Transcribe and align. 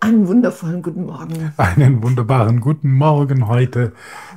Einen 0.00 0.26
wundervollen 0.26 0.82
guten 0.82 1.04
Morgen. 1.04 1.52
Einen 1.58 2.02
wunderbaren 2.02 2.60
guten 2.60 2.92
Morgen 2.92 3.46
heute 3.46 3.92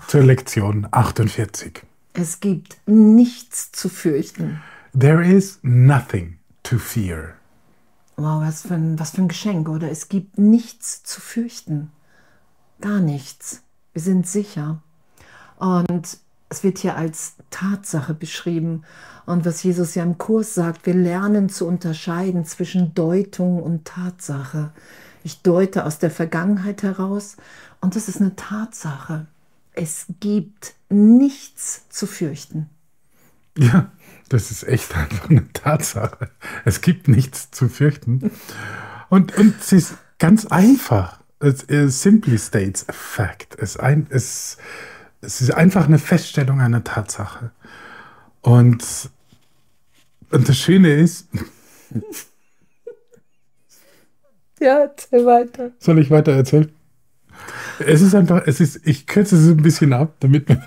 zur 0.07 0.21
Lektion 0.21 0.86
48. 0.92 1.84
Es 2.13 2.39
gibt 2.42 2.78
nichts 2.86 3.72
zu 3.72 3.88
fürchten. 3.88 4.62
There 4.97 5.24
is 5.26 5.60
nothing 5.62 6.40
to 6.63 6.78
fear. 6.78 7.35
Wow, 8.17 8.42
was 8.42 8.63
für, 8.63 8.74
ein, 8.74 8.99
was 8.99 9.12
für 9.12 9.22
ein 9.22 9.28
Geschenk, 9.29 9.69
oder? 9.69 9.90
Es 9.90 10.10
gibt 10.10 10.38
nichts 10.38 11.03
zu 11.03 11.22
fürchten. 11.22 11.92
Gar 12.81 12.99
nichts. 12.99 13.63
Wir 13.94 14.01
sind 14.01 14.28
sicher. 14.28 14.81
Und 15.58 16.17
es 16.52 16.63
wird 16.63 16.80
hier 16.80 16.98
als 16.98 17.36
Tatsache 17.49 18.13
beschrieben. 18.13 18.84
Und 19.26 19.46
was 19.46 19.64
Jesus 19.64 19.96
ja 19.96 20.04
im 20.04 20.18
Kurs 20.18 20.54
sagt, 20.54 20.86
wir 20.86 20.94
lernen 20.94 21.48
zu 21.48 21.66
unterscheiden 21.66 22.44
zwischen 22.46 22.94
Deutung 22.94 23.64
und 23.64 23.86
Tatsache. 23.86 24.72
Ich 25.23 25.42
deute 25.42 25.86
aus 25.86 25.98
der 26.00 26.12
Vergangenheit 26.12 26.84
heraus 26.84 27.38
und 27.80 27.95
das 27.95 28.09
ist 28.09 28.20
eine 28.20 28.36
Tatsache. 28.36 29.28
Es 29.72 30.08
gibt 30.20 30.73
nichts 30.90 31.88
zu 31.90 32.06
fürchten. 32.06 32.70
Ja, 33.58 33.92
das 34.28 34.52
ist 34.52 34.64
echt 34.64 34.95
einfach 34.95 35.30
eine 35.30 35.52
Tatsache. 35.54 36.30
Es 36.66 36.81
gibt 36.81 37.08
nichts 37.08 37.50
zu 37.52 37.70
fürchten. 37.70 38.31
Und, 39.09 39.38
und 39.38 39.56
es 39.62 39.72
ist 39.72 39.94
ganz 40.20 40.48
einfach. 40.48 41.22
Es, 41.40 41.64
es 41.64 42.02
simply 42.02 42.38
states 42.38 42.88
a 42.90 42.94
fact. 42.94 43.56
Es, 43.58 43.78
es, 44.09 44.58
es 45.21 45.41
ist 45.41 45.52
einfach 45.52 45.85
eine 45.85 45.99
Feststellung 45.99 46.61
einer 46.61 46.84
Tatsache. 46.84 47.52
Und, 48.41 48.84
und 50.31 50.49
das 50.49 50.57
Schöne 50.57 50.94
ist, 50.94 51.28
Ja, 54.61 54.81
erzähl 54.81 55.25
weiter. 55.25 55.72
Soll 55.80 55.97
ich 55.97 56.11
weiter 56.11 56.33
erzählen? 56.33 56.72
Es 57.80 58.02
ist 58.02 58.13
einfach, 58.13 58.44
es 58.45 58.59
ist, 58.59 58.86
ich 58.86 59.08
kürze 59.08 59.36
es 59.36 59.47
ein 59.47 59.58
bisschen 59.58 59.91
ab, 59.91 60.17
damit 60.19 60.47
man. 60.47 60.63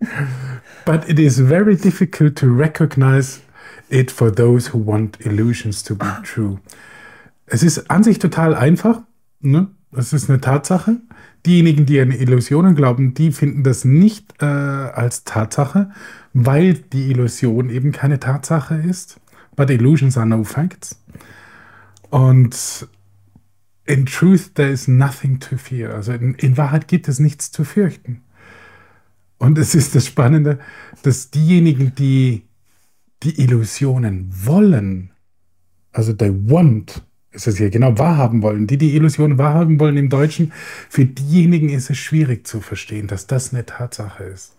But 0.84 1.08
it 1.08 1.20
is 1.20 1.38
very 1.38 1.76
difficult 1.76 2.36
to 2.38 2.46
recognize 2.46 3.40
it 3.88 4.10
for 4.10 4.34
those 4.34 4.72
who 4.72 4.84
want 4.84 5.24
illusions 5.24 5.84
to 5.84 5.94
be 5.94 6.06
true. 6.24 6.58
Es 7.46 7.62
ist 7.62 7.88
an 7.88 8.02
sich 8.02 8.18
total 8.18 8.52
einfach. 8.52 9.02
Ne? 9.40 9.68
Das 9.92 10.12
ist 10.12 10.28
eine 10.28 10.40
Tatsache. 10.40 10.96
Diejenigen, 11.46 11.86
die 11.86 12.00
an 12.00 12.10
Illusionen 12.10 12.74
glauben, 12.74 13.14
die 13.14 13.30
finden 13.30 13.62
das 13.62 13.84
nicht 13.84 14.34
äh, 14.42 14.44
als 14.44 15.24
Tatsache, 15.24 15.90
weil 16.32 16.74
die 16.74 17.10
Illusion 17.10 17.70
eben 17.70 17.92
keine 17.92 18.18
Tatsache 18.18 18.74
ist. 18.74 19.20
But 19.54 19.70
illusions 19.70 20.18
are 20.18 20.26
no 20.26 20.44
facts. 20.44 21.00
Und 22.10 22.88
in 23.86 24.06
truth 24.06 24.54
there 24.54 24.70
is 24.70 24.88
nothing 24.88 25.38
to 25.38 25.56
fear. 25.56 25.94
Also 25.94 26.12
in, 26.12 26.34
in, 26.34 26.56
Wahrheit 26.56 26.88
gibt 26.88 27.08
es 27.08 27.20
nichts 27.20 27.50
zu 27.52 27.64
fürchten. 27.64 28.22
Und 29.38 29.58
es 29.58 29.74
ist 29.74 29.94
das 29.94 30.06
Spannende, 30.06 30.58
dass 31.02 31.30
diejenigen, 31.30 31.94
die 31.94 32.42
die 33.22 33.40
Illusionen 33.40 34.28
wollen, 34.30 35.12
also 35.92 36.12
they 36.12 36.30
want, 36.30 37.02
ist 37.36 37.46
es 37.46 37.58
hier 37.58 37.70
genau 37.70 37.98
wahrhaben 37.98 38.42
wollen, 38.42 38.66
die 38.66 38.78
die 38.78 38.96
Illusionen 38.96 39.38
wahrhaben 39.38 39.78
wollen 39.78 39.96
im 39.96 40.08
Deutschen, 40.08 40.52
für 40.88 41.04
diejenigen 41.04 41.68
ist 41.68 41.90
es 41.90 41.98
schwierig 41.98 42.46
zu 42.46 42.60
verstehen, 42.60 43.06
dass 43.06 43.26
das 43.26 43.52
eine 43.52 43.66
Tatsache 43.66 44.24
ist. 44.24 44.54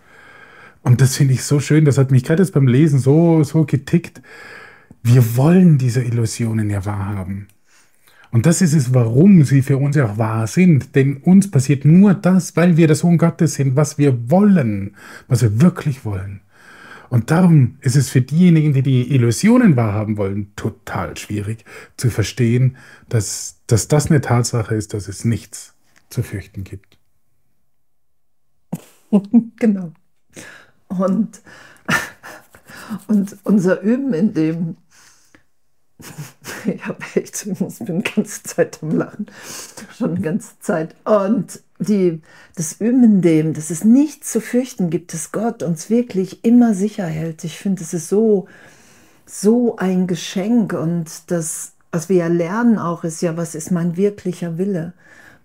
Und 0.83 1.01
das 1.01 1.17
finde 1.17 1.33
ich 1.33 1.43
so 1.43 1.59
schön, 1.59 1.83
das 1.83 1.97
hat 1.97 2.11
mich 2.11 2.23
gerade 2.23 2.41
jetzt 2.43 2.53
beim 2.53 2.67
Lesen 2.67 2.99
so, 2.99 3.43
so 3.43 3.65
getickt. 3.65 4.21
Wir 5.03 5.35
wollen 5.35 5.77
diese 5.77 6.01
Illusionen 6.01 6.69
ja 6.69 6.85
wahrhaben. 6.85 7.47
Und 8.31 8.45
das 8.45 8.61
ist 8.61 8.73
es, 8.73 8.93
warum 8.93 9.43
sie 9.43 9.61
für 9.61 9.77
uns 9.77 9.97
auch 9.97 10.17
wahr 10.17 10.47
sind. 10.47 10.95
Denn 10.95 11.17
uns 11.17 11.49
passiert 11.49 11.85
nur 11.85 12.13
das, 12.13 12.55
weil 12.55 12.77
wir 12.77 12.87
der 12.87 12.95
Sohn 12.95 13.17
Gottes 13.17 13.55
sind, 13.55 13.75
was 13.75 13.97
wir 13.97 14.29
wollen, 14.29 14.95
was 15.27 15.41
wir 15.41 15.61
wirklich 15.61 16.05
wollen. 16.05 16.41
Und 17.09 17.31
darum 17.31 17.77
ist 17.81 17.95
es 17.95 18.09
für 18.09 18.21
diejenigen, 18.21 18.73
die 18.73 18.81
die 18.81 19.13
Illusionen 19.13 19.75
wahrhaben 19.75 20.17
wollen, 20.17 20.53
total 20.55 21.15
schwierig 21.17 21.63
zu 21.95 22.09
verstehen, 22.09 22.77
dass, 23.09 23.61
dass 23.67 23.87
das 23.87 24.09
eine 24.09 24.21
Tatsache 24.21 24.75
ist, 24.75 24.93
dass 24.93 25.07
es 25.07 25.25
nichts 25.25 25.73
zu 26.09 26.23
fürchten 26.23 26.63
gibt. 26.63 26.97
genau. 29.57 29.93
Und, 30.87 31.41
und 33.07 33.37
unser 33.43 33.81
Üben 33.81 34.13
in 34.13 34.33
dem 34.33 34.77
ich 36.75 36.85
habe 36.85 37.03
echt, 37.15 37.45
ich 37.45 37.85
bin 37.85 38.03
die 38.03 38.11
ganze 38.11 38.43
Zeit 38.43 38.79
am 38.81 38.91
Lachen. 38.91 39.27
Schon 39.97 40.15
die 40.15 40.21
ganze 40.21 40.59
Zeit. 40.59 40.95
Und 41.05 41.61
die, 41.79 42.21
das 42.55 42.73
Üben 42.79 43.21
dem, 43.21 43.53
dass 43.53 43.69
es 43.69 43.83
nichts 43.83 44.31
zu 44.31 44.41
fürchten 44.41 44.89
gibt, 44.89 45.13
dass 45.13 45.31
Gott 45.31 45.63
uns 45.63 45.89
wirklich 45.89 46.43
immer 46.43 46.73
sicher 46.73 47.05
hält. 47.05 47.43
Ich 47.43 47.57
finde, 47.57 47.83
es 47.83 47.93
ist 47.93 48.09
so, 48.09 48.47
so 49.25 49.77
ein 49.77 50.07
Geschenk. 50.07 50.73
Und 50.73 51.31
das, 51.31 51.73
was 51.91 52.09
wir 52.09 52.17
ja 52.17 52.27
lernen 52.27 52.77
auch, 52.77 53.03
ist 53.03 53.21
ja, 53.21 53.37
was 53.37 53.55
ist 53.55 53.71
mein 53.71 53.95
wirklicher 53.97 54.57
Wille? 54.57 54.93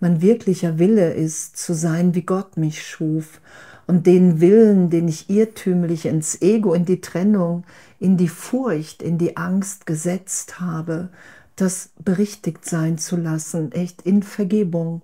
Mein 0.01 0.21
wirklicher 0.21 0.79
Wille 0.79 1.13
ist 1.13 1.57
zu 1.57 1.75
sein, 1.75 2.15
wie 2.15 2.23
Gott 2.23 2.57
mich 2.57 2.85
schuf. 2.85 3.41
Und 3.87 4.07
den 4.07 4.41
Willen, 4.41 4.91
den 4.91 5.09
ich 5.09 5.29
irrtümlich 5.29 6.07
ins 6.07 6.41
Ego, 6.41 6.73
in 6.75 6.85
die 6.85 7.01
Trennung, 7.01 7.65
in 7.99 8.17
die 8.17 8.29
Furcht, 8.29 9.03
in 9.03 9.19
die 9.19 9.37
Angst 9.37 9.87
gesetzt 9.87 10.61
habe, 10.61 11.09
das 11.57 11.91
berichtigt 11.99 12.65
sein 12.65 12.99
zu 12.99 13.17
lassen, 13.17 13.73
echt 13.73 14.03
in 14.03 14.23
Vergebung. 14.23 15.03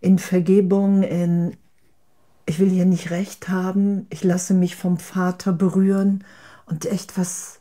In 0.00 0.18
Vergebung, 0.18 1.02
in 1.02 1.56
ich 2.50 2.58
will 2.58 2.70
hier 2.70 2.84
nicht 2.84 3.10
recht 3.10 3.48
haben, 3.48 4.08
ich 4.10 4.24
lasse 4.24 4.54
mich 4.54 4.74
vom 4.74 4.98
Vater 4.98 5.52
berühren 5.52 6.24
und 6.66 6.84
echt 6.84 7.16
was, 7.16 7.60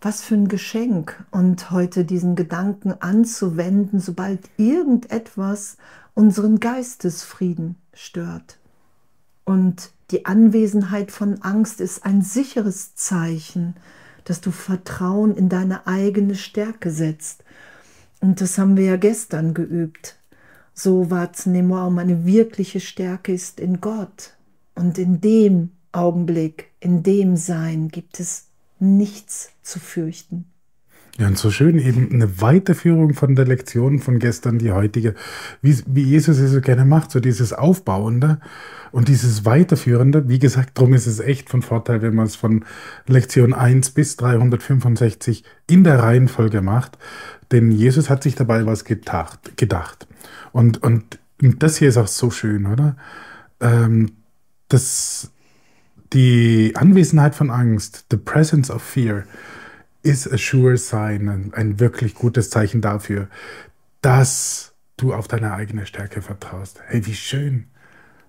was 0.00 0.22
für 0.22 0.34
ein 0.34 0.48
Geschenk. 0.48 1.22
Und 1.30 1.70
heute 1.70 2.06
diesen 2.06 2.34
Gedanken 2.34 2.94
anzuwenden, 3.00 4.00
sobald 4.00 4.40
irgendetwas 4.56 5.76
unseren 6.14 6.58
Geistesfrieden 6.58 7.76
stört. 7.92 8.58
Und 9.48 9.92
die 10.10 10.26
Anwesenheit 10.26 11.10
von 11.10 11.40
Angst 11.40 11.80
ist 11.80 12.04
ein 12.04 12.20
sicheres 12.20 12.94
Zeichen, 12.96 13.76
dass 14.24 14.42
du 14.42 14.50
Vertrauen 14.50 15.34
in 15.34 15.48
deine 15.48 15.86
eigene 15.86 16.34
Stärke 16.34 16.90
setzt. 16.90 17.44
Und 18.20 18.42
das 18.42 18.58
haben 18.58 18.76
wir 18.76 18.84
ja 18.84 18.96
gestern 18.96 19.54
geübt. 19.54 20.18
So 20.74 21.10
wahrzunehmen, 21.10 21.94
meine 21.94 22.26
wirkliche 22.26 22.78
Stärke 22.78 23.32
ist 23.32 23.58
in 23.58 23.80
Gott. 23.80 24.34
Und 24.74 24.98
in 24.98 25.22
dem 25.22 25.70
Augenblick, 25.92 26.66
in 26.78 27.02
dem 27.02 27.38
Sein 27.38 27.88
gibt 27.88 28.20
es 28.20 28.48
nichts 28.78 29.52
zu 29.62 29.80
fürchten. 29.80 30.44
Ja, 31.18 31.26
und 31.26 31.36
so 31.36 31.50
schön 31.50 31.80
eben 31.80 32.12
eine 32.12 32.40
Weiterführung 32.40 33.12
von 33.12 33.34
der 33.34 33.44
Lektion 33.44 33.98
von 33.98 34.20
gestern, 34.20 34.58
die 34.58 34.70
heutige, 34.70 35.14
wie, 35.62 35.76
wie 35.86 36.04
Jesus 36.04 36.38
es 36.38 36.52
so 36.52 36.60
gerne 36.60 36.84
macht, 36.84 37.10
so 37.10 37.18
dieses 37.18 37.52
Aufbauende 37.52 38.38
und 38.92 39.08
dieses 39.08 39.44
Weiterführende. 39.44 40.28
Wie 40.28 40.38
gesagt, 40.38 40.78
darum 40.78 40.94
ist 40.94 41.08
es 41.08 41.18
echt 41.18 41.50
von 41.50 41.62
Vorteil, 41.62 42.02
wenn 42.02 42.14
man 42.14 42.26
es 42.26 42.36
von 42.36 42.64
Lektion 43.08 43.52
1 43.52 43.90
bis 43.90 44.16
365 44.16 45.42
in 45.66 45.82
der 45.82 45.98
Reihenfolge 45.98 46.62
macht, 46.62 46.98
denn 47.50 47.72
Jesus 47.72 48.10
hat 48.10 48.22
sich 48.22 48.36
dabei 48.36 48.64
was 48.64 48.84
gedacht. 48.84 49.56
gedacht. 49.56 50.06
Und, 50.52 50.84
und, 50.84 51.18
und 51.42 51.64
das 51.64 51.78
hier 51.78 51.88
ist 51.88 51.96
auch 51.96 52.06
so 52.06 52.30
schön, 52.30 52.66
oder? 52.66 52.96
Ähm, 53.60 54.12
das, 54.68 55.32
die 56.12 56.74
Anwesenheit 56.76 57.34
von 57.34 57.50
Angst, 57.50 58.06
the 58.12 58.16
presence 58.16 58.70
of 58.70 58.82
fear, 58.82 59.24
is 60.08 60.26
a 60.26 60.38
sign, 60.76 61.28
ein, 61.28 61.52
ein 61.52 61.80
wirklich 61.80 62.14
gutes 62.14 62.48
Zeichen 62.48 62.80
dafür, 62.80 63.28
dass 64.00 64.72
du 64.96 65.12
auf 65.12 65.28
deine 65.28 65.52
eigene 65.52 65.84
Stärke 65.84 66.22
vertraust. 66.22 66.80
Hey, 66.86 67.04
wie 67.06 67.14
schön. 67.14 67.66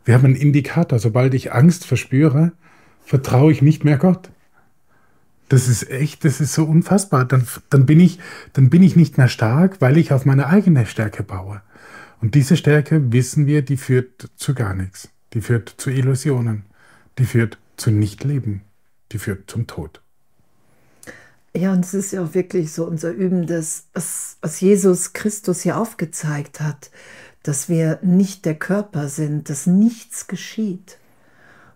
Wir 0.03 0.13
haben 0.13 0.25
einen 0.25 0.35
Indikator. 0.35 0.99
Sobald 0.99 1.33
ich 1.33 1.53
Angst 1.53 1.85
verspüre, 1.85 2.51
vertraue 3.05 3.51
ich 3.51 3.61
nicht 3.61 3.85
mehr 3.85 3.97
Gott. 3.97 4.29
Das 5.47 5.67
ist 5.67 5.89
echt, 5.89 6.25
das 6.25 6.41
ist 6.41 6.53
so 6.53 6.65
unfassbar. 6.65 7.25
Dann, 7.25 7.47
dann, 7.69 7.85
bin 7.85 7.99
ich, 7.99 8.19
dann 8.53 8.69
bin 8.69 8.83
ich 8.83 8.95
nicht 8.95 9.17
mehr 9.17 9.29
stark, 9.29 9.79
weil 9.79 9.97
ich 9.97 10.11
auf 10.11 10.25
meine 10.25 10.47
eigene 10.47 10.85
Stärke 10.85 11.23
baue. 11.23 11.61
Und 12.21 12.35
diese 12.35 12.57
Stärke, 12.57 13.13
wissen 13.13 13.47
wir, 13.47 13.61
die 13.61 13.77
führt 13.77 14.29
zu 14.35 14.53
gar 14.53 14.75
nichts. 14.75 15.09
Die 15.33 15.41
führt 15.41 15.73
zu 15.77 15.89
Illusionen. 15.89 16.65
Die 17.17 17.25
führt 17.25 17.57
zu 17.77 17.89
Nichtleben. 17.89 18.61
Die 19.11 19.17
führt 19.17 19.49
zum 19.49 19.65
Tod. 19.65 20.01
Ja, 21.55 21.73
und 21.73 21.83
es 21.83 21.93
ist 21.93 22.11
ja 22.11 22.23
auch 22.23 22.33
wirklich 22.33 22.71
so 22.71 22.85
unser 22.85 23.11
Üben, 23.11 23.47
das, 23.47 23.85
was, 23.93 24.37
was 24.41 24.61
Jesus 24.61 25.13
Christus 25.13 25.61
hier 25.61 25.77
aufgezeigt 25.77 26.61
hat, 26.61 26.91
dass 27.43 27.69
wir 27.69 27.99
nicht 28.03 28.45
der 28.45 28.55
Körper 28.55 29.09
sind, 29.09 29.49
dass 29.49 29.65
nichts 29.65 30.27
geschieht. 30.27 30.97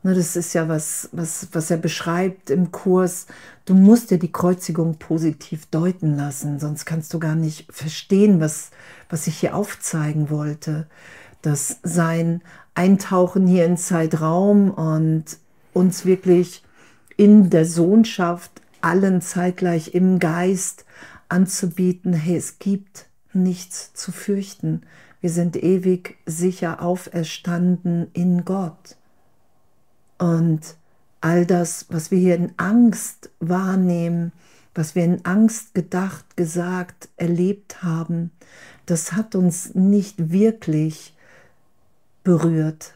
Das 0.04 0.36
ist 0.36 0.54
ja 0.54 0.68
was, 0.68 1.10
was, 1.14 1.48
was 1.54 1.72
er 1.72 1.78
beschreibt 1.78 2.50
im 2.50 2.72
Kurs. 2.72 3.26
Du 3.64 3.74
musst 3.74 4.12
dir 4.12 4.20
die 4.20 4.32
Kreuzigung 4.32 4.98
positiv 4.98 5.66
deuten 5.68 6.18
lassen, 6.18 6.60
sonst 6.60 6.86
kannst 6.86 7.14
du 7.14 7.20
gar 7.20 7.36
nicht 7.36 7.72
verstehen, 7.72 8.42
was, 8.42 8.72
was 9.10 9.28
ich 9.28 9.38
hier 9.38 9.56
aufzeigen 9.56 10.30
wollte. 10.30 10.88
Dass 11.42 11.78
sein 11.84 12.42
Eintauchen 12.76 13.48
hier 13.48 13.66
in 13.66 13.78
Zeitraum 13.78 14.72
und 14.72 15.26
uns 15.72 16.06
wirklich 16.06 16.64
in 17.16 17.50
der 17.50 17.66
Sohnschaft 17.66 18.62
allen 18.84 19.22
zeitgleich 19.22 19.94
im 19.94 20.20
Geist 20.20 20.86
anzubieten, 21.30 22.14
hey, 22.14 22.38
es 22.38 22.60
gibt 22.60 23.08
nichts 23.34 23.94
zu 23.94 24.12
fürchten. 24.12 24.82
Wir 25.22 25.30
sind 25.30 25.56
ewig 25.56 26.18
sicher 26.26 26.82
auferstanden 26.82 28.08
in 28.14 28.46
Gott. 28.46 28.98
Und 30.18 30.76
all 31.22 31.46
das, 31.46 31.86
was 31.90 32.12
wir 32.12 32.18
hier 32.18 32.36
in 32.36 32.54
Angst 32.58 33.30
wahrnehmen, 33.40 34.32
was 34.76 34.96
wir 34.96 35.06
in 35.06 35.24
Angst 35.26 35.74
gedacht, 35.74 36.36
gesagt, 36.36 37.10
erlebt 37.18 37.84
haben, 37.84 38.32
das 38.86 39.14
hat 39.14 39.36
uns 39.36 39.76
nicht 39.76 40.32
wirklich 40.32 41.16
berührt. 42.24 42.96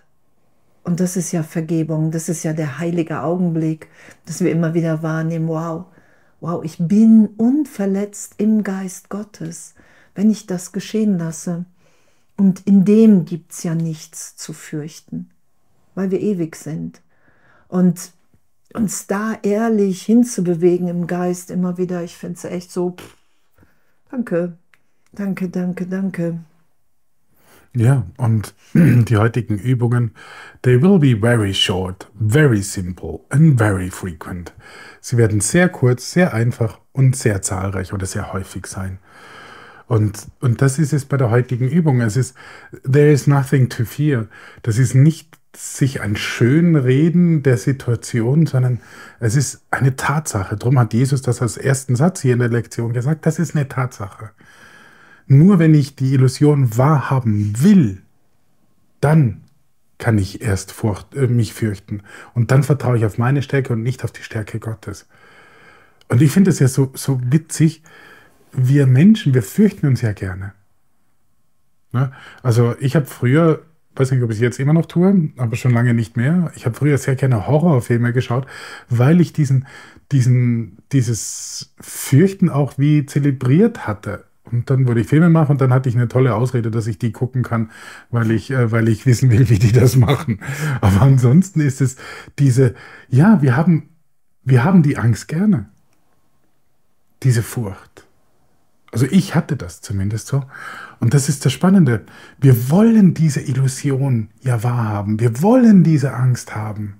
Und 0.88 1.02
das 1.02 1.18
ist 1.18 1.34
ja 1.34 1.44
Vergebung, 1.44 2.12
das 2.12 2.30
ist 2.30 2.44
ja 2.44 2.54
der 2.54 2.80
heilige 2.80 3.22
Augenblick, 3.22 3.90
dass 4.26 4.40
wir 4.40 4.50
immer 4.50 4.74
wieder 4.74 5.04
wahrnehmen, 5.04 5.50
wow, 5.50 5.88
wow, 6.40 6.64
ich 6.64 6.78
bin 6.78 7.28
unverletzt 7.36 8.36
im 8.38 8.64
Geist 8.64 9.10
Gottes, 9.10 9.76
wenn 10.16 10.32
ich 10.32 10.48
das 10.48 10.72
geschehen 10.72 11.18
lasse. 11.20 11.66
Und 12.38 12.66
in 12.66 12.86
dem 12.86 13.26
gibt 13.26 13.52
es 13.52 13.64
ja 13.64 13.76
nichts 13.76 14.38
zu 14.38 14.54
fürchten, 14.54 15.30
weil 15.94 16.10
wir 16.10 16.22
ewig 16.22 16.56
sind. 16.56 17.02
Und 17.68 18.14
uns 18.74 19.08
da 19.08 19.38
ehrlich 19.44 20.04
hinzubewegen 20.04 20.88
im 20.88 21.06
Geist 21.06 21.52
immer 21.52 21.78
wieder, 21.78 22.02
ich 22.02 22.16
finde 22.16 22.36
es 22.36 22.46
echt 22.46 22.72
so, 22.72 22.92
pff, 22.92 23.18
danke, 24.10 24.58
danke, 25.12 25.50
danke, 25.50 25.86
danke. 25.86 26.40
Ja, 27.76 28.08
und 28.18 28.56
die 28.74 29.18
heutigen 29.18 29.58
Übungen, 29.58 30.12
they 30.64 30.82
will 30.82 31.00
be 31.00 31.20
very 31.20 31.54
short, 31.54 32.10
very 32.20 32.62
simple 32.62 33.22
and 33.30 33.58
very 33.58 33.90
frequent. 33.90 34.54
Sie 35.02 35.18
werden 35.18 35.42
sehr 35.42 35.70
kurz, 35.70 36.12
sehr 36.12 36.34
einfach 36.34 36.80
und 36.92 37.16
sehr 37.16 37.42
zahlreich 37.42 37.94
oder 37.94 38.06
sehr 38.06 38.34
häufig 38.34 38.68
sein. 38.68 39.00
Und, 39.88 40.28
und 40.42 40.62
das 40.62 40.80
ist 40.80 40.92
es 40.92 41.06
bei 41.06 41.18
der 41.18 41.30
heutigen 41.30 41.70
Übung. 41.70 42.02
Es 42.02 42.18
ist, 42.18 42.36
there 42.84 43.10
is 43.10 43.26
nothing 43.26 43.70
to 43.70 43.86
fear. 43.86 44.28
Das 44.64 44.78
ist 44.78 44.96
nicht 44.96 45.38
sich 45.56 46.02
ein 46.02 46.16
Schönreden 46.16 47.42
der 47.42 47.58
Situation, 47.58 48.46
sondern 48.46 48.80
es 49.20 49.36
ist 49.36 49.66
eine 49.72 49.96
Tatsache. 49.96 50.56
Darum 50.56 50.78
hat 50.78 50.94
Jesus 50.94 51.22
das 51.22 51.42
als 51.42 51.58
ersten 51.58 51.96
Satz 51.96 52.22
hier 52.22 52.34
in 52.34 52.40
der 52.40 52.50
Lektion 52.50 52.94
gesagt. 52.94 53.26
Das 53.26 53.40
ist 53.40 53.56
eine 53.56 53.68
Tatsache. 53.68 54.32
Nur 55.28 55.60
wenn 55.60 55.74
ich 55.74 55.96
die 55.96 56.14
Illusion 56.14 56.78
wahrhaben 56.78 57.62
will, 57.62 58.02
dann 59.02 59.42
kann 59.98 60.18
ich 60.18 60.42
erst 60.42 60.72
furcht, 60.72 61.16
äh, 61.16 61.28
mich 61.28 61.54
fürchten. 61.54 62.02
Und 62.34 62.52
dann 62.52 62.64
vertraue 62.64 62.98
ich 62.98 63.06
auf 63.06 63.18
meine 63.18 63.42
Stärke 63.42 63.74
und 63.74 63.84
nicht 63.84 64.04
auf 64.04 64.12
die 64.12 64.24
Stärke 64.24 64.60
Gottes. 64.60 65.08
Und 66.08 66.22
ich 66.22 66.32
finde 66.32 66.52
es 66.52 66.60
ja 66.60 66.68
so, 66.68 66.92
so 66.94 67.20
witzig, 67.24 67.84
wir 68.54 68.88
Menschen, 68.88 69.34
wir 69.34 69.44
fürchten 69.44 69.88
uns 69.88 70.02
ja 70.02 70.14
gerne. 70.14 70.54
Ne? 71.92 72.12
Also 72.44 72.76
ich 72.80 72.96
habe 72.96 73.06
früher 73.06 73.64
weiß 73.98 74.12
nicht, 74.12 74.24
ob 74.24 74.30
ich 74.30 74.38
es 74.38 74.42
jetzt 74.42 74.60
immer 74.60 74.74
noch 74.74 74.86
tue, 74.86 75.30
aber 75.38 75.56
schon 75.56 75.74
lange 75.74 75.94
nicht 75.94 76.18
mehr. 76.18 76.52
Ich 76.56 76.66
habe 76.66 76.76
früher 76.76 76.98
sehr 76.98 77.16
gerne 77.16 77.48
Horrorfilme 77.48 78.14
geschaut, 78.14 78.46
weil 78.90 79.22
ich 79.22 79.34
diesen, 79.34 79.68
diesen, 80.12 80.78
dieses 80.92 81.74
Fürchten 81.80 82.50
auch 82.50 82.78
wie 82.78 83.06
zelebriert 83.06 83.88
hatte. 83.88 84.26
Und 84.52 84.70
dann 84.70 84.88
wurde 84.88 85.02
ich 85.02 85.08
Filme 85.08 85.30
machen 85.30 85.54
und 85.54 85.62
dann 85.62 85.74
hatte 85.74 85.90
ich 85.90 85.96
eine 85.96 86.08
tolle 86.08 86.36
Ausrede, 86.36 86.72
dass 86.72 86.88
ich 86.88 87.00
die 87.00 87.12
gucken 87.12 87.44
kann, 87.44 87.72
weil 88.10 88.32
ich, 88.32 88.52
äh, 88.52 88.72
weil 88.72 88.88
ich 88.88 89.06
wissen 89.06 89.32
will, 89.32 89.50
wie 89.50 89.60
die 89.60 89.72
das 89.72 89.96
machen. 89.96 90.40
Aber 90.82 91.02
ansonsten 91.02 91.62
ist 91.62 91.82
es 91.82 91.98
diese, 92.40 92.76
ja, 93.10 93.42
wir 93.42 93.56
haben, 93.56 93.90
wir 94.44 94.64
haben 94.64 94.84
die 94.84 94.98
Angst 94.98 95.28
gerne. 95.28 95.70
Diese 97.24 97.42
Furcht. 97.42 98.08
Also 98.92 99.06
ich 99.10 99.36
hatte 99.36 99.58
das 99.58 99.82
zumindest 99.82 100.28
so. 100.28 100.44
Und 101.00 101.14
das 101.14 101.30
ist 101.30 101.46
das 101.46 101.54
Spannende. 101.54 102.06
Wir 102.40 102.70
wollen 102.70 103.14
diese 103.14 103.42
Illusion 103.42 104.30
ja 104.42 104.64
wahrhaben. 104.64 105.20
Wir 105.20 105.42
wollen 105.42 105.84
diese 105.84 106.14
Angst 106.14 106.56
haben. 106.56 106.96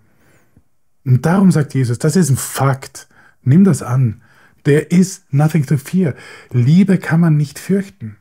Und 1.06 1.26
darum 1.26 1.52
sagt 1.52 1.74
Jesus, 1.74 2.00
das 2.00 2.16
ist 2.16 2.30
ein 2.30 2.38
Fakt. 2.38 3.08
Nimm 3.44 3.64
das 3.64 3.82
an. 3.82 4.22
There 4.64 4.82
is 4.82 5.26
nothing 5.32 5.66
to 5.66 5.78
fear. 5.78 6.16
Liebe 6.52 6.98
kann 6.98 7.20
man 7.20 7.38
nicht 7.38 7.60
fürchten. 7.60 8.18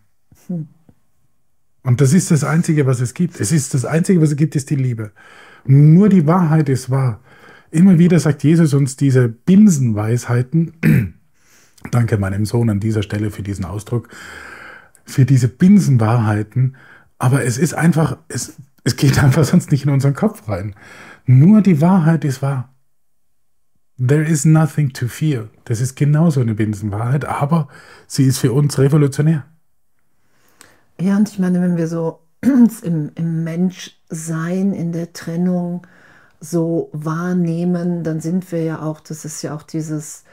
Und 1.82 2.00
das 2.00 2.12
ist 2.12 2.30
das 2.30 2.44
Einzige, 2.44 2.86
was 2.86 3.00
es 3.00 3.14
gibt. 3.14 3.40
Es 3.40 3.52
ist 3.52 3.74
das 3.74 3.84
Einzige, 3.84 4.20
was 4.20 4.30
es 4.30 4.36
gibt, 4.36 4.56
ist 4.56 4.70
die 4.70 4.76
Liebe. 4.76 5.12
Nur 5.64 6.08
die 6.08 6.26
Wahrheit 6.26 6.68
ist 6.68 6.90
wahr. 6.90 7.20
Immer 7.70 7.98
wieder 7.98 8.18
sagt 8.20 8.44
Jesus 8.44 8.74
uns 8.74 8.96
diese 8.96 9.28
Binsenweisheiten. 9.28 10.72
Danke 11.90 12.18
meinem 12.18 12.44
Sohn 12.44 12.70
an 12.70 12.80
dieser 12.80 13.02
Stelle 13.02 13.30
für 13.30 13.42
diesen 13.42 13.64
Ausdruck 13.64 14.08
für 15.06 15.24
diese 15.24 15.48
Binsenwahrheiten, 15.48 16.76
aber 17.18 17.44
es 17.44 17.56
ist 17.56 17.72
einfach, 17.72 18.18
es, 18.28 18.56
es 18.84 18.96
geht 18.96 19.18
einfach 19.22 19.44
sonst 19.44 19.70
nicht 19.70 19.84
in 19.84 19.90
unseren 19.90 20.14
Kopf 20.14 20.48
rein. 20.48 20.74
Nur 21.24 21.62
die 21.62 21.80
Wahrheit 21.80 22.24
ist 22.24 22.42
wahr. 22.42 22.74
There 23.98 24.22
is 24.22 24.44
nothing 24.44 24.93
to 24.94 25.08
fear. 25.08 25.48
Das 25.64 25.81
ist 25.81 25.96
genauso 25.96 26.40
eine 26.40 26.54
Binsenwahrheit, 26.54 27.25
aber 27.25 27.69
sie 28.06 28.25
ist 28.25 28.38
für 28.38 28.52
uns 28.52 28.78
revolutionär. 28.78 29.44
Ja, 31.00 31.16
und 31.16 31.28
ich 31.28 31.38
meine, 31.38 31.60
wenn 31.62 31.76
wir 31.76 31.88
so 31.88 32.20
im, 32.82 33.10
im 33.14 33.44
Menschsein, 33.44 34.72
in 34.72 34.93
der 34.93 35.12
Trennung 35.12 35.87
so 36.40 36.90
wahrnehmen, 36.93 38.04
dann 38.04 38.20
sind 38.20 38.52
wir 38.52 38.62
ja 38.62 38.82
auch, 38.82 39.00
das 39.00 39.25
ist 39.25 39.43
ja 39.43 39.54
auch 39.54 39.62
dieses 39.62 40.25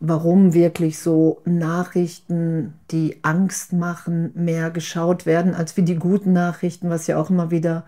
warum 0.00 0.52
wirklich 0.52 0.98
so 0.98 1.40
Nachrichten, 1.44 2.74
die 2.90 3.18
Angst 3.22 3.72
machen, 3.72 4.30
mehr 4.34 4.70
geschaut 4.70 5.26
werden, 5.26 5.54
als 5.54 5.76
wie 5.76 5.82
die 5.82 5.96
guten 5.96 6.32
Nachrichten, 6.32 6.90
was 6.90 7.06
ja 7.06 7.18
auch 7.18 7.30
immer 7.30 7.50
wieder 7.50 7.84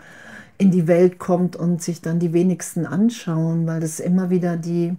in 0.57 0.71
die 0.71 0.87
Welt 0.87 1.19
kommt 1.19 1.55
und 1.55 1.83
sich 1.83 2.01
dann 2.01 2.19
die 2.19 2.33
wenigsten 2.33 2.87
anschauen, 2.87 3.67
weil 3.67 3.81
das 3.81 4.01
immer 4.01 4.31
wieder 4.31 4.57
die 4.57 4.97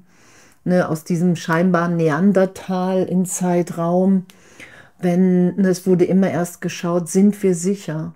ne, 0.63 0.89
aus 0.89 1.03
diesem 1.03 1.35
scheinbaren 1.35 1.97
Neandertal 1.97 3.03
in 3.03 3.25
Zeitraum, 3.25 4.25
wenn 4.99 5.55
ne, 5.55 5.69
es 5.69 5.87
wurde 5.87 6.05
immer 6.05 6.29
erst 6.29 6.61
geschaut, 6.61 7.09
sind 7.09 7.41
wir 7.43 7.55
sicher? 7.55 8.13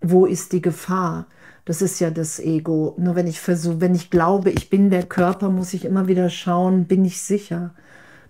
Wo 0.00 0.26
ist 0.26 0.52
die 0.52 0.62
Gefahr? 0.62 1.26
Das 1.64 1.82
ist 1.82 2.00
ja 2.00 2.10
das 2.10 2.38
Ego. 2.38 2.94
Nur 2.98 3.14
wenn 3.14 3.26
ich 3.26 3.40
versuche, 3.40 3.80
wenn 3.80 3.94
ich 3.94 4.10
glaube, 4.10 4.50
ich 4.50 4.70
bin 4.70 4.90
der 4.90 5.02
Körper, 5.02 5.50
muss 5.50 5.74
ich 5.74 5.84
immer 5.84 6.08
wieder 6.08 6.30
schauen, 6.30 6.86
bin 6.86 7.04
ich 7.04 7.20
sicher? 7.20 7.74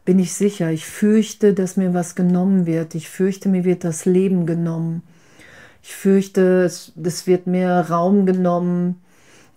bin 0.08 0.18
ich 0.20 0.32
sicher. 0.32 0.70
Ich 0.70 0.86
fürchte, 0.86 1.52
dass 1.52 1.76
mir 1.76 1.92
was 1.92 2.14
genommen 2.14 2.64
wird. 2.64 2.94
Ich 2.94 3.10
fürchte, 3.10 3.50
mir 3.50 3.64
wird 3.64 3.84
das 3.84 4.06
Leben 4.06 4.46
genommen. 4.46 5.02
Ich 5.82 5.94
fürchte, 5.94 6.62
es, 6.62 6.94
es 7.04 7.26
wird 7.26 7.46
mir 7.46 7.68
Raum 7.90 8.24
genommen 8.24 9.02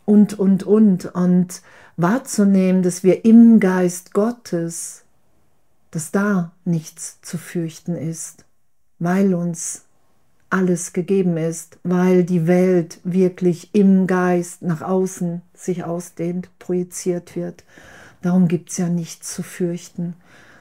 und, 0.04 0.38
und, 0.38 0.64
und. 0.64 1.06
Und 1.06 1.62
wahrzunehmen, 2.02 2.84
dass 2.84 3.04
wir 3.04 3.26
im 3.26 3.60
Geist 3.60 4.14
Gottes, 4.14 5.04
dass 5.92 6.12
da 6.12 6.52
nichts 6.66 7.20
zu 7.22 7.38
fürchten 7.38 7.96
ist, 7.96 8.46
weil 9.00 9.34
uns 9.34 9.86
alles 10.50 10.94
gegeben 10.94 11.38
ist, 11.38 11.80
weil 11.84 12.24
die 12.24 12.46
Welt 12.46 13.00
wirklich 13.04 13.74
im 13.74 14.06
Geist 14.06 14.62
nach 14.62 14.82
außen 14.82 15.42
sich 15.54 15.84
ausdehnt, 15.84 16.50
projiziert 16.60 17.36
wird. 17.36 17.64
Darum 18.22 18.48
gibt 18.48 18.70
es 18.70 18.78
ja 18.78 18.90
nichts 18.90 19.34
zu 19.34 19.44
fürchten. 19.44 20.16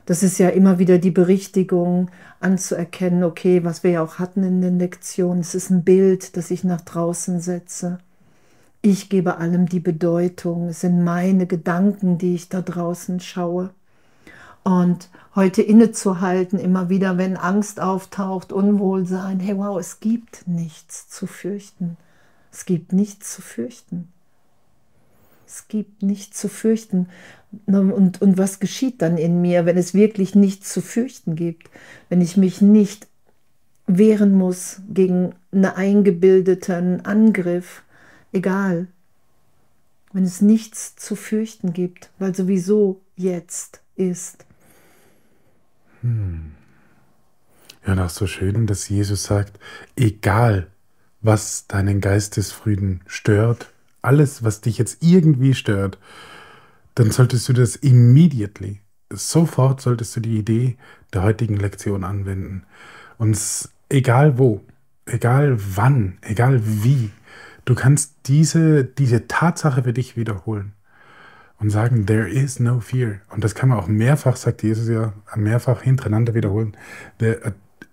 Das 0.07 0.23
ist 0.23 0.39
ja 0.39 0.49
immer 0.49 0.79
wieder 0.79 0.99
die 0.99 1.11
Berichtigung 1.11 2.11
anzuerkennen, 2.41 3.25
okay, 3.25 3.65
was 3.65 3.85
wir 3.85 3.91
ja 3.91 4.03
auch 4.03 4.19
hatten 4.19 4.43
in 4.43 4.61
den 4.61 4.79
Lektionen, 4.79 5.41
es 5.41 5.55
ist 5.55 5.71
ein 5.71 5.85
Bild, 5.85 6.37
das 6.37 6.51
ich 6.51 6.65
nach 6.65 6.81
draußen 6.81 7.41
setze. 7.41 7.99
Ich 8.83 9.11
gebe 9.11 9.37
allem 9.37 9.69
die 9.69 9.81
Bedeutung, 9.81 10.69
es 10.69 10.81
sind 10.81 11.05
meine 11.05 11.47
Gedanken, 11.47 12.17
die 12.17 12.35
ich 12.35 12.49
da 12.49 12.63
draußen 12.63 13.21
schaue. 13.21 13.71
Und 14.63 15.11
heute 15.35 15.61
innezuhalten, 15.61 16.59
immer 16.59 16.89
wieder, 16.89 17.19
wenn 17.19 17.37
Angst 17.37 17.81
auftaucht, 17.81 18.53
Unwohlsein, 18.53 19.39
hey 19.39 19.57
wow, 19.57 19.79
es 19.79 20.01
gibt 20.01 20.49
nichts 20.49 21.09
zu 21.09 21.27
fürchten. 21.27 21.99
Es 22.53 22.65
gibt 22.65 22.95
nichts 22.95 23.35
zu 23.35 23.43
fürchten. 23.43 24.09
Es 25.47 25.69
gibt 25.69 26.03
nichts 26.03 26.39
zu 26.39 26.49
fürchten. 26.49 27.09
Und, 27.67 28.23
und 28.23 28.39
was 28.39 28.61
geschieht 28.61 29.03
dann 29.03 29.19
in 29.19 29.43
mir, 29.43 29.67
wenn 29.67 29.77
es 29.77 29.93
wirklich 29.93 30.35
nichts 30.35 30.73
zu 30.73 30.81
fürchten 30.81 31.35
gibt? 31.35 31.69
Wenn 32.09 32.23
ich 32.23 32.37
mich 32.39 32.63
nicht 32.63 33.09
wehren 33.87 34.35
muss 34.35 34.81
gegen 34.89 35.35
einen 35.53 35.65
eingebildeten 35.67 37.05
Angriff? 37.05 37.83
Egal. 38.33 38.89
wenn 40.13 40.25
es 40.25 40.41
nichts 40.41 40.97
zu 40.97 41.15
fürchten 41.15 41.73
gibt, 41.73 42.11
weil 42.19 42.35
sowieso 42.35 43.01
jetzt 43.15 43.81
ist. 43.95 44.45
Hm. 46.01 46.53
Ja, 47.87 48.05
auch 48.05 48.11
so 48.11 48.27
schön, 48.27 48.67
dass 48.67 48.89
Jesus 48.89 49.23
sagt, 49.25 49.59
egal 49.97 50.67
was 51.21 51.67
deinen 51.67 52.01
Geistesfrieden 52.01 53.03
stört, 53.07 53.73
alles, 54.03 54.43
was 54.43 54.61
dich 54.61 54.79
jetzt 54.79 55.03
irgendwie 55.03 55.55
stört, 55.55 55.99
dann 56.95 57.11
solltest 57.11 57.49
du 57.49 57.53
das 57.53 57.77
immediately, 57.77 58.81
sofort 59.11 59.81
solltest 59.81 60.17
du 60.17 60.21
die 60.21 60.39
Idee 60.39 60.77
der 61.13 61.23
heutigen 61.23 61.57
Lektion 61.57 62.05
anwenden. 62.05 62.65
Und 63.19 63.39
egal 63.89 64.39
wo, 64.39 64.63
egal 65.07 65.57
wann, 65.77 66.19
egal 66.23 66.61
wie, 66.65 67.11
du 67.71 67.77
kannst 67.77 68.17
diese, 68.27 68.85
diese 68.85 69.29
Tatsache 69.29 69.85
für 69.85 69.93
dich 69.93 70.17
wiederholen 70.17 70.73
und 71.61 71.71
sagen, 71.71 72.05
there 72.05 72.29
is 72.29 72.59
no 72.59 72.81
fear. 72.81 73.21
Und 73.29 73.45
das 73.45 73.55
kann 73.55 73.69
man 73.69 73.79
auch 73.79 73.87
mehrfach, 73.87 74.35
sagt 74.35 74.65
Jesus 74.65 74.89
ja, 74.89 75.13
mehrfach 75.37 75.83
hintereinander 75.83 76.35
wiederholen. 76.35 76.77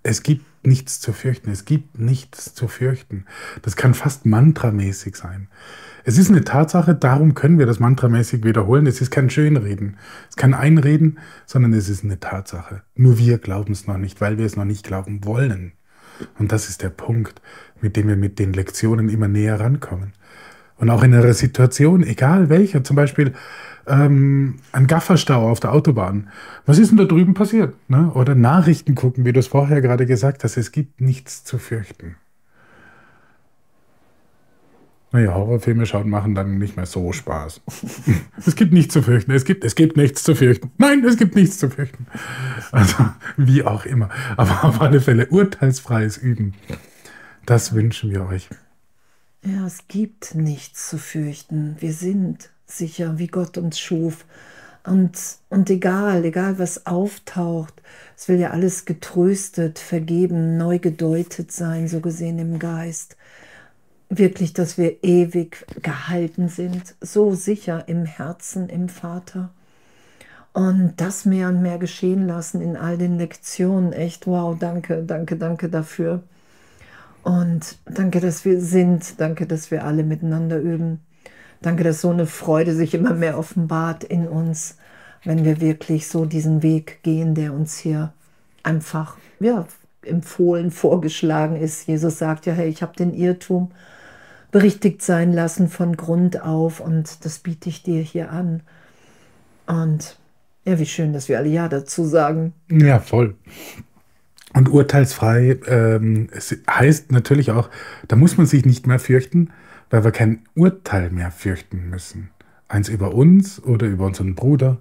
Es 0.02 0.24
gibt 0.24 0.46
nichts 0.66 1.00
zu 1.00 1.14
fürchten. 1.14 1.52
Es 1.52 1.66
gibt 1.66 2.00
nichts 2.00 2.56
zu 2.56 2.68
fürchten. 2.68 3.26
Das 3.62 3.76
kann 3.76 3.94
fast 3.94 4.26
mantramäßig 4.26 5.16
sein. 5.16 5.48
Es 6.04 6.18
ist 6.18 6.32
eine 6.32 6.44
Tatsache, 6.44 6.96
darum 6.96 7.36
können 7.36 7.60
wir 7.60 7.68
das 7.68 7.80
mantramäßig 7.80 8.44
wiederholen. 8.44 8.88
Es 8.88 9.00
ist 9.02 9.12
kein 9.12 9.30
Schönreden, 9.30 9.98
es 10.24 10.30
ist 10.30 10.38
kein 10.38 10.56
Einreden, 10.56 11.20
sondern 11.46 11.74
es 11.74 11.88
ist 11.88 12.04
eine 12.04 12.20
Tatsache. 12.20 12.82
Nur 12.96 13.20
wir 13.20 13.38
glauben 13.38 13.74
es 13.74 13.86
noch 13.86 13.98
nicht, 13.98 14.22
weil 14.22 14.40
wir 14.40 14.46
es 14.46 14.56
noch 14.56 14.66
nicht 14.66 14.86
glauben 14.86 15.24
wollen. 15.24 15.74
Und 16.40 16.52
das 16.52 16.70
ist 16.70 16.84
der 16.84 16.90
Punkt, 16.90 17.42
mit 17.82 17.96
dem 17.96 18.08
wir 18.08 18.16
mit 18.16 18.40
den 18.40 18.54
Lektionen 18.54 19.10
immer 19.10 19.28
näher 19.28 19.60
rankommen. 19.60 20.14
Und 20.78 20.90
auch 20.90 21.04
in 21.04 21.14
einer 21.14 21.34
Situation, 21.34 22.04
egal 22.04 22.50
welcher, 22.50 22.84
zum 22.84 22.96
Beispiel 22.96 23.34
ähm, 23.88 24.56
ein 24.72 24.88
Gafferstau 24.88 25.50
auf 25.50 25.60
der 25.60 25.74
Autobahn. 25.74 26.30
Was 26.66 26.78
ist 26.78 26.92
denn 26.92 26.98
da 26.98 27.06
drüben 27.06 27.34
passiert? 27.34 27.74
Ne? 27.90 28.12
Oder 28.14 28.36
Nachrichten 28.36 28.94
gucken, 28.96 29.26
wie 29.26 29.34
du 29.34 29.40
es 29.40 29.48
vorher 29.48 29.82
gerade 29.82 30.06
gesagt 30.06 30.44
hast. 30.44 30.58
Es 30.58 30.72
gibt 30.72 31.02
nichts 31.02 31.44
zu 31.44 31.58
fürchten. 31.58 32.16
Naja, 35.12 35.34
Horrorfilme 35.34 35.86
schauen 35.86 36.10
machen 36.10 36.36
dann 36.36 36.58
nicht 36.58 36.76
mehr 36.76 36.86
so 36.86 37.14
Spaß. 37.14 37.62
es 38.46 38.56
gibt 38.56 38.74
nichts 38.74 38.94
zu 38.94 39.02
fürchten. 39.02 39.32
Es 39.32 39.46
gibt, 39.46 39.64
es 39.64 39.76
gibt 39.76 39.96
nichts 39.96 40.24
zu 40.24 40.36
fürchten. 40.36 40.72
Nein, 40.78 41.04
es 41.06 41.16
gibt 41.16 41.36
nichts 41.36 41.58
zu 41.60 41.70
fürchten. 41.70 42.08
Also, 42.72 43.06
wie 43.38 43.64
auch 43.64 43.86
immer. 43.86 44.10
Aber 44.36 44.66
auf 44.66 44.82
alle 44.82 45.00
Fälle 45.00 45.28
urteilsfreies 45.28 46.18
Üben. 46.18 46.56
Das 47.46 47.74
wünschen 47.74 48.12
wir 48.12 48.26
euch. 48.28 48.50
Ja, 49.44 49.66
es 49.66 49.88
gibt 49.88 50.36
nichts 50.36 50.90
zu 50.90 50.98
fürchten. 50.98 51.78
Wir 51.80 51.94
sind 51.94 52.50
sicher, 52.66 53.18
wie 53.18 53.28
Gott 53.28 53.58
uns 53.58 53.80
schuf. 53.80 54.26
Und, 54.84 55.18
und 55.50 55.70
egal, 55.70 56.26
egal 56.26 56.60
was 56.60 56.86
auftaucht, 56.86 57.82
es 58.18 58.28
will 58.28 58.40
ja 58.40 58.50
alles 58.50 58.84
getröstet, 58.84 59.80
vergeben, 59.80 60.58
neu 60.58 60.80
gedeutet 60.80 61.52
sein, 61.54 61.88
so 61.88 62.02
gesehen 62.02 62.40
im 62.40 62.60
Geist 62.60 63.16
wirklich, 64.10 64.54
dass 64.54 64.78
wir 64.78 65.04
ewig 65.04 65.66
gehalten 65.82 66.50
sind, 66.50 66.96
so 67.02 67.34
sicher 67.34 67.88
im 67.88 68.06
Herzen, 68.06 68.70
im 68.70 68.90
Vater. 68.90 69.50
Und 70.54 70.94
das 70.98 71.26
mehr 71.26 71.50
und 71.50 71.62
mehr 71.62 71.78
geschehen 71.78 72.26
lassen 72.28 72.62
in 72.62 72.78
all 72.78 72.98
den 72.98 73.18
Lektionen. 73.18 73.94
Echt, 73.94 74.26
wow, 74.26 74.58
danke, 74.58 75.04
danke, 75.04 75.36
danke 75.36 75.70
dafür. 75.70 76.24
Und 77.24 77.78
danke, 77.86 78.22
dass 78.22 78.46
wir 78.46 78.62
sind. 78.62 79.20
Danke, 79.20 79.46
dass 79.46 79.70
wir 79.70 79.84
alle 79.84 80.04
miteinander 80.04 80.58
üben. 80.58 81.02
Danke, 81.62 81.84
dass 81.84 82.02
so 82.02 82.10
eine 82.10 82.26
Freude 82.26 82.74
sich 82.74 82.94
immer 82.94 83.14
mehr 83.14 83.38
offenbart 83.38 84.04
in 84.04 84.28
uns, 84.28 84.78
wenn 85.24 85.44
wir 85.44 85.60
wirklich 85.60 86.08
so 86.08 86.26
diesen 86.26 86.64
Weg 86.64 87.04
gehen, 87.04 87.36
der 87.36 87.54
uns 87.54 87.78
hier 87.78 88.14
einfach 88.64 89.18
ja, 89.40 89.68
empfohlen, 90.08 90.72
vorgeschlagen 90.72 91.56
ist. 91.56 91.88
Jesus 91.88 92.18
sagt 92.18 92.46
ja, 92.46 92.54
hey, 92.54 92.70
ich 92.70 92.82
habe 92.82 92.96
den 92.96 93.14
Irrtum 93.14 93.72
berichtigt 94.52 95.02
sein 95.02 95.34
lassen 95.34 95.68
von 95.68 95.98
Grund 95.98 96.42
auf 96.42 96.80
und 96.80 97.26
das 97.26 97.40
biete 97.40 97.70
ich 97.70 97.84
dir 97.84 98.02
hier 98.02 98.32
an. 98.32 98.62
Und 99.66 100.18
ja, 100.66 100.80
wie 100.80 100.86
schön, 100.86 101.14
dass 101.14 101.30
wir 101.30 101.38
alle 101.38 101.50
Ja 101.50 101.68
dazu 101.68 102.06
sagen. 102.06 102.54
Ja, 102.70 103.00
voll. 103.00 103.36
Und 104.54 104.70
urteilsfrei 104.70 105.60
ähm, 105.68 106.30
heißt 106.70 107.12
natürlich 107.12 107.52
auch, 107.52 107.70
da 108.08 108.16
muss 108.16 108.38
man 108.38 108.48
sich 108.48 108.66
nicht 108.66 108.88
mehr 108.88 109.00
fürchten, 109.00 109.52
weil 109.90 110.04
wir 110.04 110.12
kein 110.12 110.40
Urteil 110.56 111.10
mehr 111.10 111.32
fürchten 111.32 111.90
müssen. 111.90 112.30
Eins 112.68 112.90
über 112.90 113.14
uns 113.14 113.64
oder 113.64 113.88
über 113.88 114.06
unseren 114.06 114.36
Bruder. 114.36 114.80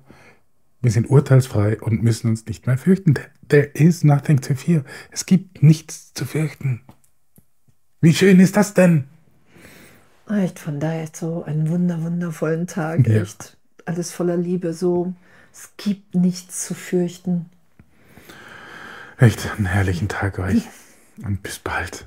Wir 0.86 0.92
sind 0.92 1.10
urteilsfrei 1.10 1.80
und 1.80 2.04
müssen 2.04 2.30
uns 2.30 2.46
nicht 2.46 2.68
mehr 2.68 2.78
fürchten. 2.78 3.14
There 3.48 3.64
is 3.64 4.04
nothing 4.04 4.40
to 4.40 4.54
fear. 4.54 4.84
Es 5.10 5.26
gibt 5.26 5.60
nichts 5.60 6.14
zu 6.14 6.24
fürchten. 6.24 6.80
Wie 8.00 8.14
schön 8.14 8.38
ist 8.38 8.56
das 8.56 8.72
denn? 8.72 9.08
Echt, 10.30 10.60
von 10.60 10.78
daher 10.78 11.08
so 11.12 11.42
einen 11.42 11.70
wunder, 11.70 12.00
wundervollen 12.04 12.68
Tag. 12.68 13.04
Ja. 13.08 13.22
Echt, 13.22 13.56
alles 13.84 14.12
voller 14.12 14.36
Liebe. 14.36 14.72
So, 14.72 15.12
es 15.52 15.70
gibt 15.76 16.14
nichts 16.14 16.64
zu 16.64 16.74
fürchten. 16.74 17.46
Echt 19.18 19.44
einen 19.56 19.66
herrlichen 19.66 20.06
Tag 20.06 20.38
euch. 20.38 20.62
Und 21.24 21.42
bis 21.42 21.58
bald. 21.58 22.06